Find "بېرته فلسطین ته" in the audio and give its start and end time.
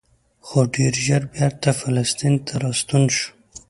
1.35-2.53